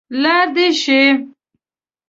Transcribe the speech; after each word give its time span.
لاړ 0.23 0.45
دې 0.55 0.67
شي. 0.81 1.01